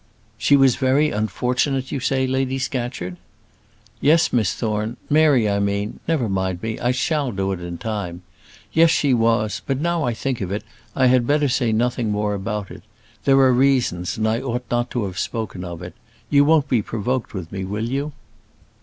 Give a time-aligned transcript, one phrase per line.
[0.35, 3.17] "She was very unfortunate, you say, Lady Scatcherd?"
[3.99, 8.23] "Yes, Miss Thorne; Mary, I mean never mind me I shall do it in time.
[8.73, 10.63] Yes, she was; but now I think of it,
[10.95, 12.81] I had better say nothing more about it.
[13.25, 15.93] There are reasons, and I ought not to have spoken of it.
[16.31, 18.11] You won't be provoked with me, will you?"